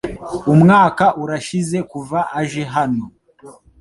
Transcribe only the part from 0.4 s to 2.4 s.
Umwaka urashize kuva